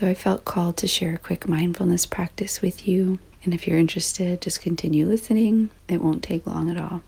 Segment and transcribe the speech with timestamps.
[0.00, 3.18] So I felt called to share a quick mindfulness practice with you.
[3.44, 5.68] And if you're interested, just continue listening.
[5.88, 7.02] It won't take long at all.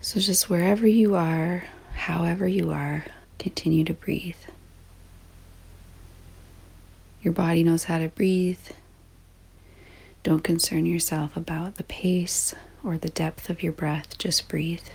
[0.00, 1.64] So just wherever you are,
[1.94, 3.06] however you are,
[3.40, 4.36] continue to breathe.
[7.22, 8.68] Your body knows how to breathe.
[10.22, 14.86] Don't concern yourself about the pace or the depth of your breath, just breathe.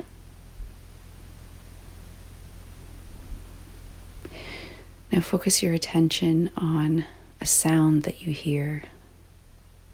[5.11, 7.03] Now focus your attention on
[7.43, 8.83] a sound that you hear,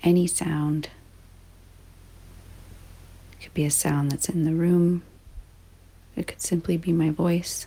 [0.04, 0.88] any sound.
[3.34, 5.02] It could be a sound that's in the room,
[6.16, 7.66] it could simply be my voice.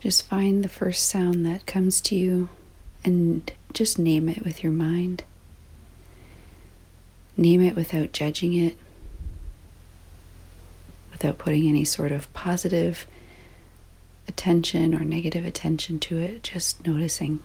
[0.00, 2.50] Just find the first sound that comes to you
[3.02, 5.24] and just name it with your mind.
[7.34, 8.76] Name it without judging it,
[11.10, 13.06] without putting any sort of positive
[14.28, 17.40] attention or negative attention to it, just noticing.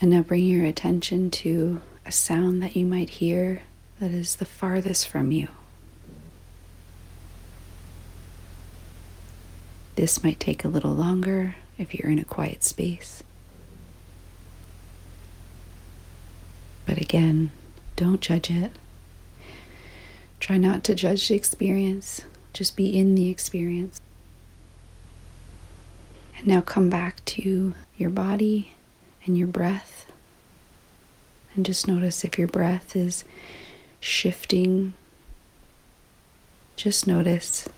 [0.00, 3.62] And now bring your attention to a sound that you might hear
[3.98, 5.48] that is the farthest from you.
[9.96, 13.22] This might take a little longer if you're in a quiet space.
[16.84, 17.50] But again,
[17.96, 18.72] don't judge it.
[20.38, 22.20] Try not to judge the experience.
[22.56, 24.00] Just be in the experience.
[26.38, 28.72] And now come back to your body
[29.26, 30.06] and your breath.
[31.54, 33.24] And just notice if your breath is
[34.00, 34.94] shifting.
[36.76, 37.68] Just notice.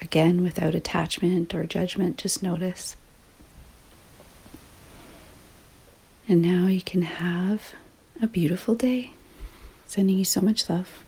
[0.00, 2.94] Again, without attachment or judgment, just notice.
[6.28, 7.74] And now you can have
[8.22, 9.14] a beautiful day.
[9.88, 11.02] Sending you so much love.